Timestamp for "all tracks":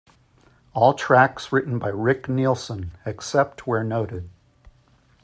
0.73-1.51